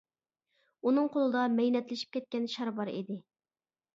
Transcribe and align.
ئۇنىڭ 0.91 1.09
قولىدا 1.15 1.43
مەينەتلىشىپ 1.59 2.15
كەتكەن 2.17 2.47
شار 2.53 2.73
بار 2.79 2.93
ئىدى. 2.97 3.21